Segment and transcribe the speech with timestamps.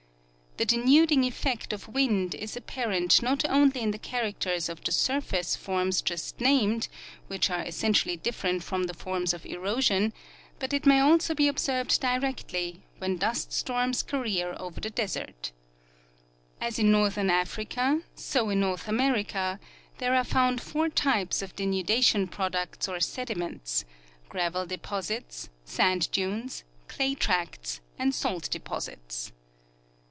[0.57, 5.55] The denuding effect of wind is apparent not only in the characters of the surface
[5.55, 6.87] forms just named,
[7.27, 10.13] which are essentially different from the forms of erosion,
[10.59, 15.53] but it may also be observed directly when dust storms career over the desert.
[16.59, 19.57] As in northern Africa, so in North America
[19.99, 23.85] there are found four types of denudation products or sediments:
[24.27, 29.31] gravel deposits, sand dunes, clay tracts and salt deposits.